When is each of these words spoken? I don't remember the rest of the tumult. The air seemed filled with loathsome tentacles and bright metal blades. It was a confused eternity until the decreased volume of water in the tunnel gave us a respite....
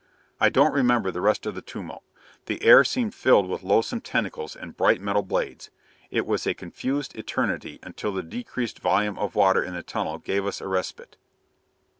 I 0.39 0.49
don't 0.49 0.73
remember 0.73 1.11
the 1.11 1.21
rest 1.21 1.45
of 1.45 1.53
the 1.53 1.61
tumult. 1.61 2.01
The 2.47 2.63
air 2.63 2.83
seemed 2.83 3.13
filled 3.13 3.47
with 3.47 3.61
loathsome 3.61 4.01
tentacles 4.01 4.55
and 4.55 4.75
bright 4.75 4.99
metal 4.99 5.21
blades. 5.21 5.69
It 6.09 6.25
was 6.25 6.47
a 6.47 6.55
confused 6.55 7.15
eternity 7.15 7.77
until 7.83 8.11
the 8.11 8.23
decreased 8.23 8.79
volume 8.79 9.19
of 9.19 9.35
water 9.35 9.63
in 9.63 9.75
the 9.75 9.83
tunnel 9.83 10.17
gave 10.17 10.47
us 10.47 10.59
a 10.59 10.67
respite.... 10.67 11.17